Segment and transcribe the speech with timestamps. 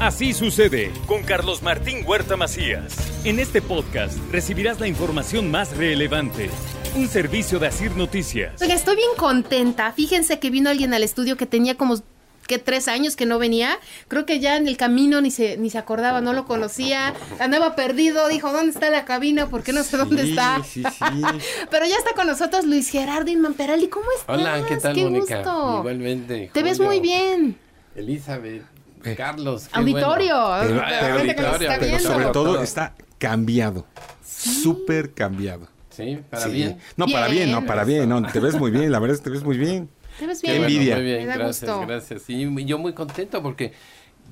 [0.00, 2.94] Así sucede con Carlos Martín Huerta Macías.
[3.24, 6.50] En este podcast recibirás la información más relevante.
[6.96, 8.60] Un servicio de Asir Noticias.
[8.60, 9.92] Oiga, estoy bien contenta.
[9.92, 11.96] Fíjense que vino alguien al estudio que tenía como
[12.46, 13.78] que tres años que no venía.
[14.08, 17.14] Creo que ya en el camino ni se, ni se acordaba, no lo conocía.
[17.40, 19.48] Andaba perdido, dijo, ¿dónde está la cabina?
[19.48, 20.62] ¿Por qué no sé dónde está?
[20.62, 21.04] Sí, sí.
[21.70, 23.88] Pero ya está con nosotros Luis Gerardo Inmamperali.
[23.88, 24.38] ¿Cómo estás?
[24.38, 25.36] Hola, ¿qué tal, Mónica?
[25.38, 25.78] gusto.
[25.78, 26.50] Igualmente.
[26.52, 27.56] Te ves muy bien.
[27.94, 28.62] Elizabeth,
[29.14, 29.68] Carlos.
[29.72, 30.36] qué Auditorio.
[30.48, 30.82] bueno.
[30.88, 31.98] Pero- auditorio, pero.
[32.00, 33.86] Sobre todo está cambiado.
[34.24, 35.68] Súper cambiado.
[35.90, 36.50] Sí, para Sí.
[36.50, 36.78] bien.
[36.96, 38.08] No, para bien, no, para bien.
[38.08, 39.88] No, te ves muy bien, la verdad es que te ves muy bien.
[40.18, 40.64] Te ves Qué bien.
[40.64, 40.96] envidia.
[40.96, 41.86] Muy bien, Me da gracias, gusto.
[41.86, 42.22] gracias.
[42.22, 43.72] Sí, yo muy contento porque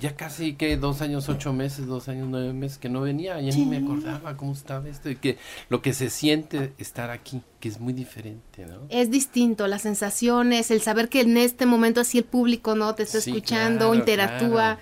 [0.00, 3.40] ya casi que dos años, ocho meses, dos años, nueve meses que no venía.
[3.40, 7.42] Ya ni me acordaba cómo estaba esto y que lo que se siente estar aquí,
[7.60, 8.80] que es muy diferente, ¿no?
[8.88, 13.04] Es distinto, las sensaciones, el saber que en este momento así el público no te
[13.04, 14.50] está Sí, escuchando, claro, interactúa.
[14.76, 14.80] claro.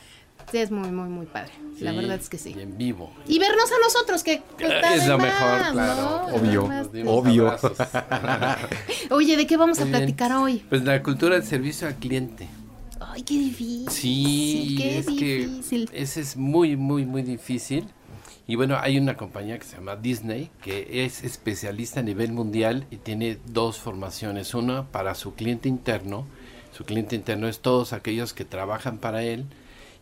[0.50, 1.52] Sí, es muy, muy, muy padre.
[1.78, 2.54] La Sí, verdad es que sí.
[2.56, 3.12] Y en vivo.
[3.26, 6.02] Y vernos a nosotros, que pues, está Es lo más, mejor, claro.
[6.02, 6.34] ¿no?
[6.36, 6.64] Obvio.
[7.06, 7.56] Obvio.
[9.10, 10.64] Oye, ¿de qué vamos a platicar hoy?
[10.68, 12.48] Pues la cultura del servicio al cliente.
[13.14, 13.90] Ay, qué difícil.
[13.90, 15.90] Sí, qué es difícil.
[15.90, 17.86] que ese es muy, muy, muy difícil.
[18.46, 22.86] Y bueno, hay una compañía que se llama Disney, que es especialista a nivel mundial
[22.90, 24.54] y tiene dos formaciones.
[24.54, 26.26] Una para su cliente interno.
[26.72, 29.44] Su cliente interno es todos aquellos que trabajan para él.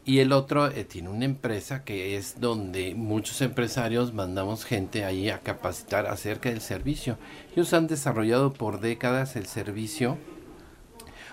[0.05, 5.31] Y el otro eh, tiene una empresa que es donde muchos empresarios mandamos gente ahí
[5.31, 7.19] a capacitar acerca del servicio.
[7.55, 10.17] Ellos han desarrollado por décadas el servicio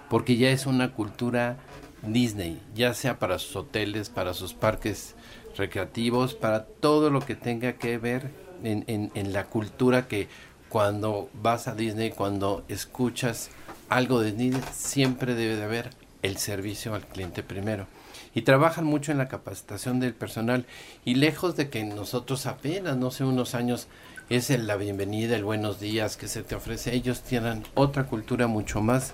[0.09, 1.57] porque ya es una cultura
[2.03, 5.15] Disney, ya sea para sus hoteles, para sus parques
[5.57, 8.29] recreativos, para todo lo que tenga que ver
[8.63, 10.27] en, en- la cultura que
[10.69, 13.49] cuando vas a Disney, cuando escuchas
[13.89, 15.89] algo de Disney, siempre debe de haber
[16.21, 17.87] el servicio al cliente primero.
[18.35, 20.65] Y trabajan mucho en la capacitación del personal.
[21.05, 23.87] Y lejos de que nosotros apenas, no sé, unos años,
[24.29, 28.81] es la bienvenida, el buenos días que se te ofrece, ellos tienen otra cultura mucho
[28.81, 29.13] más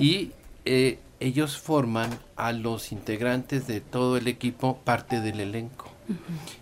[0.00, 0.32] y
[0.64, 5.90] eh, ellos forman a los integrantes de todo el equipo parte del elenco.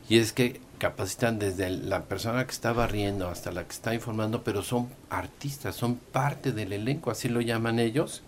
[0.08, 4.42] Y es que capacitan desde la persona que está barriendo hasta la que está informando,
[4.42, 8.22] pero son artistas, son parte del elenco, así lo llaman ellos.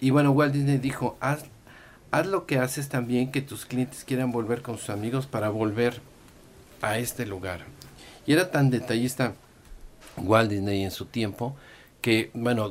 [0.00, 1.44] Y bueno, Walt Disney dijo, haz,
[2.10, 6.00] haz lo que haces también que tus clientes quieran volver con sus amigos para volver
[6.80, 7.60] a este lugar.
[8.26, 9.34] Y era tan detallista
[10.16, 11.56] Walt Disney en su tiempo
[12.02, 12.70] que, bueno,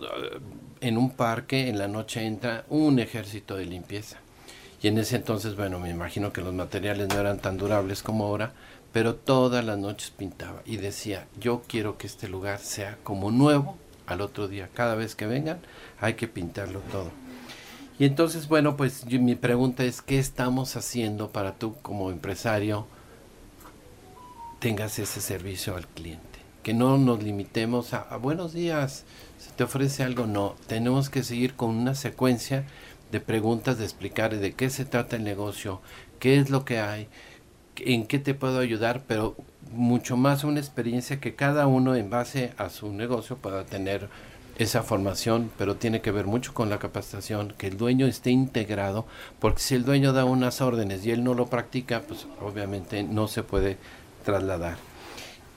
[0.81, 4.17] en un parque en la noche entra un ejército de limpieza.
[4.83, 8.25] Y en ese entonces, bueno, me imagino que los materiales no eran tan durables como
[8.25, 8.53] ahora,
[8.91, 13.77] pero todas las noches pintaba y decía, yo quiero que este lugar sea como nuevo
[14.05, 14.69] al otro día.
[14.73, 15.59] Cada vez que vengan
[15.99, 17.11] hay que pintarlo todo.
[17.99, 22.87] Y entonces, bueno, pues mi pregunta es, ¿qué estamos haciendo para tú como empresario
[24.59, 26.30] tengas ese servicio al cliente?
[26.63, 29.03] Que no nos limitemos a, buenos días,
[29.39, 30.55] se te ofrece algo, no.
[30.67, 32.65] Tenemos que seguir con una secuencia
[33.11, 35.81] de preguntas, de explicar de qué se trata el negocio,
[36.19, 37.07] qué es lo que hay,
[37.77, 39.35] en qué te puedo ayudar, pero
[39.71, 44.09] mucho más una experiencia que cada uno en base a su negocio pueda tener
[44.57, 49.07] esa formación, pero tiene que ver mucho con la capacitación, que el dueño esté integrado,
[49.39, 53.27] porque si el dueño da unas órdenes y él no lo practica, pues obviamente no
[53.27, 53.77] se puede
[54.23, 54.90] trasladar.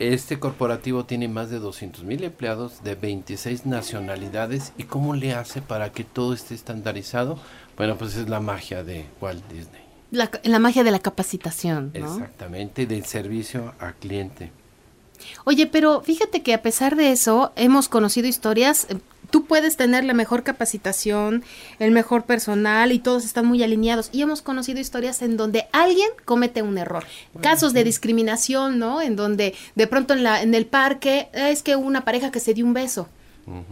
[0.01, 4.73] Este corporativo tiene más de 200 mil empleados de 26 nacionalidades.
[4.77, 7.39] ¿Y cómo le hace para que todo esté estandarizado?
[7.77, 9.83] Bueno, pues es la magia de Walt Disney.
[10.11, 12.07] La, la magia de la capacitación, ¿no?
[12.07, 14.51] Exactamente, del servicio al cliente.
[15.45, 18.89] Oye, pero fíjate que a pesar de eso, hemos conocido historias.
[19.35, 21.43] Tú puedes tener la mejor capacitación,
[21.81, 24.09] el mejor personal y todos están muy alineados.
[24.13, 27.05] Y hemos conocido historias en donde alguien comete un error.
[27.41, 29.03] Casos de discriminación, ¿no?
[29.03, 32.31] En donde de pronto en, la, en el parque eh, es que hubo una pareja
[32.31, 33.09] que se dio un beso.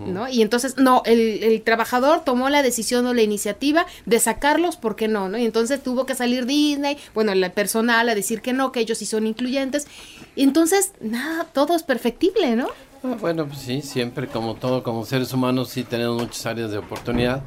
[0.05, 0.29] ¿No?
[0.29, 5.07] Y entonces, no, el, el trabajador tomó la decisión o la iniciativa de sacarlos porque
[5.07, 5.39] no, ¿no?
[5.39, 8.99] Y entonces tuvo que salir Disney, bueno, el personal a decir que no, que ellos
[8.99, 9.87] sí son incluyentes.
[10.35, 12.69] Y entonces, nada, todo es perfectible, ¿no?
[13.03, 16.79] Ah, Bueno, pues sí, siempre como todo, como seres humanos sí tenemos muchas áreas de
[16.79, 17.43] oportunidad,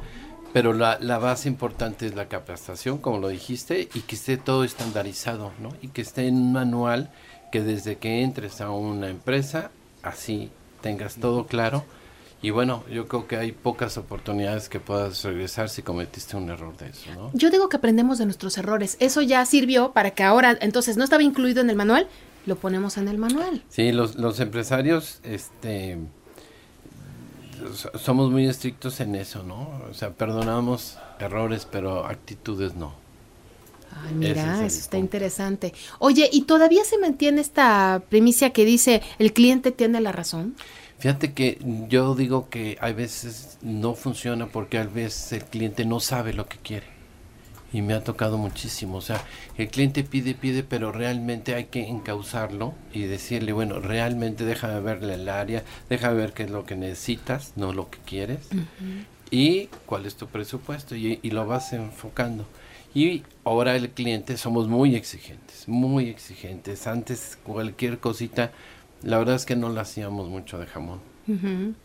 [0.52, 4.64] pero la, la base importante es la capacitación, como lo dijiste, y que esté todo
[4.64, 5.70] estandarizado, ¿no?
[5.82, 7.10] Y que esté en un manual
[7.52, 9.70] que desde que entres a una empresa,
[10.02, 10.50] así
[10.82, 11.84] tengas todo claro.
[12.42, 16.76] Y bueno, yo creo que hay pocas oportunidades que puedas regresar si cometiste un error
[16.76, 17.30] de eso, ¿no?
[17.32, 18.96] Yo digo que aprendemos de nuestros errores.
[19.00, 22.08] Eso ya sirvió para que ahora, entonces, no estaba incluido en el manual,
[22.46, 23.62] lo ponemos en el manual.
[23.68, 25.98] Sí, los, los empresarios, este,
[27.74, 29.82] so- somos muy estrictos en eso, ¿no?
[29.90, 32.94] O sea, perdonamos errores, pero actitudes no.
[33.90, 34.98] Ay, mira, es eso está punto.
[34.98, 35.72] interesante.
[35.98, 40.54] Oye, ¿y todavía se mantiene esta primicia que dice el cliente tiene la razón?
[40.98, 41.58] Fíjate que
[41.88, 46.46] yo digo que a veces no funciona porque a veces el cliente no sabe lo
[46.48, 46.86] que quiere.
[47.76, 48.96] Y me ha tocado muchísimo.
[48.96, 49.22] O sea,
[49.58, 55.12] el cliente pide, pide, pero realmente hay que encauzarlo y decirle, bueno, realmente déjame verle
[55.12, 58.48] el área, déjame ver qué es lo que necesitas, no lo que quieres.
[59.30, 60.96] Y cuál es tu presupuesto.
[60.96, 62.46] Y, y lo vas enfocando.
[62.94, 66.86] Y ahora el cliente somos muy exigentes, muy exigentes.
[66.86, 68.52] Antes cualquier cosita,
[69.02, 71.00] la verdad es que no la hacíamos mucho de jamón.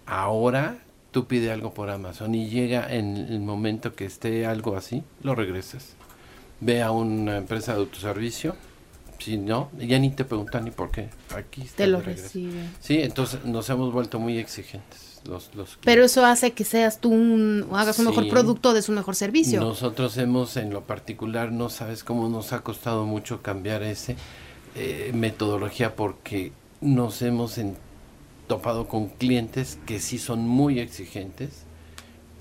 [0.05, 0.77] Ahora
[1.11, 5.35] tú pides algo por Amazon y llega en el momento que esté algo así, lo
[5.35, 5.95] regresas.
[6.59, 8.55] Ve a una empresa de autoservicio,
[9.19, 11.09] si no, ya ni te preguntan ni por qué.
[11.35, 12.61] Aquí está Te de lo recibe.
[12.79, 15.09] Sí, entonces nos hemos vuelto muy exigentes.
[15.25, 18.89] Los, los Pero eso hace que seas tú un, o hagas un mejor producto, des
[18.89, 19.59] un mejor servicio.
[19.59, 24.15] Nosotros hemos, en lo particular, no sabes cómo nos ha costado mucho cambiar ese
[24.75, 27.77] eh, metodología porque nos hemos en-
[28.51, 31.63] topado con clientes que sí son muy exigentes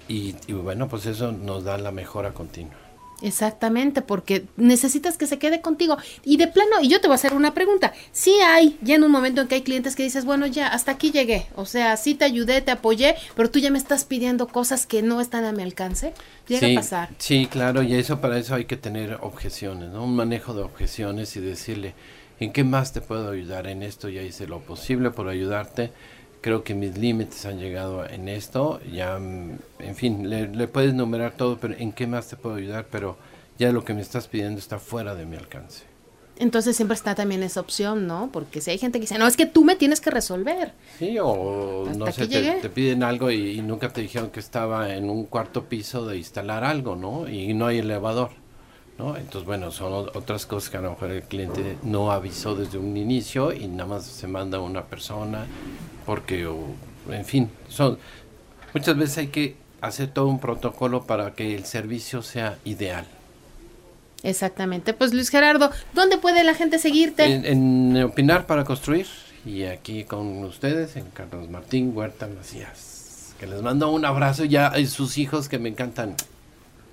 [0.08, 2.74] y, y bueno, pues eso nos da la mejora continua.
[3.22, 5.98] Exactamente, porque necesitas que se quede contigo.
[6.24, 7.92] Y de plano, y yo te voy a hacer una pregunta.
[8.10, 10.90] Sí hay, ya en un momento en que hay clientes que dices, bueno, ya, hasta
[10.90, 11.46] aquí llegué.
[11.54, 15.02] O sea, sí te ayudé, te apoyé, pero tú ya me estás pidiendo cosas que
[15.02, 16.12] no están a mi alcance.
[16.48, 17.08] Llega sí, a pasar.
[17.18, 20.02] Sí, claro, y eso para eso hay que tener objeciones, ¿no?
[20.02, 21.94] Un manejo de objeciones y decirle,
[22.40, 23.66] ¿en qué más te puedo ayudar?
[23.66, 25.92] En esto ya hice lo posible por ayudarte.
[26.40, 28.80] Creo que mis límites han llegado en esto.
[28.90, 32.56] Ya, mm, en fin, le, le puedes numerar todo, pero ¿en qué más te puedo
[32.56, 32.86] ayudar?
[32.90, 33.16] Pero
[33.58, 35.84] ya lo que me estás pidiendo está fuera de mi alcance.
[36.40, 38.30] Entonces siempre está también esa opción, ¿no?
[38.32, 40.72] Porque si hay gente que dice, no, es que tú me tienes que resolver.
[40.98, 44.40] Sí, o Hasta no sé, te, te piden algo y, y nunca te dijeron que
[44.40, 47.28] estaba en un cuarto piso de instalar algo, ¿no?
[47.28, 48.30] Y no hay elevador,
[49.00, 49.16] ¿no?
[49.16, 52.96] Entonces, bueno, son otras cosas que a lo mejor el cliente no avisó desde un
[52.96, 55.46] inicio y nada más se manda una persona
[56.04, 56.58] porque, o,
[57.08, 57.98] en fin, son
[58.74, 63.06] muchas veces hay que hacer todo un protocolo para que el servicio sea ideal.
[64.22, 64.92] Exactamente.
[64.92, 67.24] Pues Luis Gerardo, ¿dónde puede la gente seguirte?
[67.24, 69.06] En, en Opinar para Construir
[69.46, 73.34] y aquí con ustedes en Carlos Martín Huerta Macías.
[73.38, 76.14] Que les mando un abrazo ya a sus hijos que me encantan.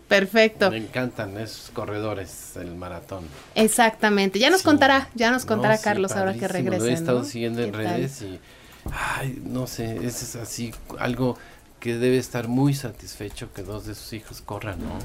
[0.07, 0.71] Perfecto.
[0.71, 3.25] Me encantan esos corredores del maratón.
[3.56, 4.39] Exactamente.
[4.39, 4.65] Ya nos Sí.
[4.65, 6.80] contará, ya nos No, contará sí, Carlos ahora que regrese.
[6.83, 7.25] Lo he estado ¿no?
[7.25, 7.95] siguiendo en ¿Qué tal?
[7.95, 8.39] redes y,
[8.92, 11.38] ay, no sé, ese es así algo
[11.80, 14.98] que debe estar muy satisfecho que dos de sus hijos corran, ¿no?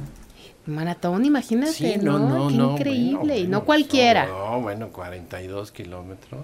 [0.72, 2.46] Maratón, imagínate, Sí, ¿no?
[2.48, 3.16] Qué increíble.
[3.18, 4.26] bueno, y no bueno, cualquiera.
[4.26, 6.40] No, bueno, 42 kilómetros.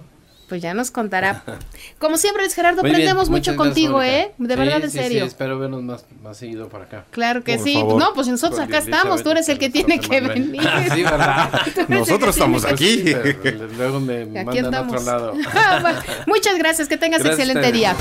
[0.49, 1.43] Pues ya nos contará.
[1.99, 4.01] Como siempre, Luis Gerardo, Muy bien, aprendemos mucho contigo.
[4.01, 4.33] ¿eh?
[4.39, 5.21] De Sí, verdad, en sí, serio.
[5.21, 7.05] Sí, espero vernos más, más seguido para acá.
[7.11, 7.73] Claro que Por sí.
[7.75, 7.99] favor.
[8.01, 9.23] No, pues nosotros acá estamos.
[9.23, 10.61] Tú eres el que Elizabeth tiene que venir.
[10.67, 11.61] Ah, sí, ¿verdad?
[11.87, 13.03] Nosotros estamos aquí.
[13.43, 15.33] Pero luego me Aquí mandan a otro lado.
[15.53, 16.87] Ah, Muchas gracias.
[16.87, 17.95] Que tengas Gracias excelente día.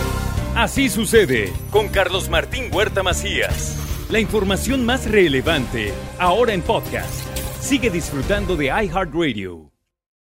[0.57, 3.77] Así sucede con Carlos Martín Huerta Macías.
[4.11, 7.13] La información más relevante ahora en podcast.
[7.61, 9.68] Sigue disfrutando de iHeartRadio.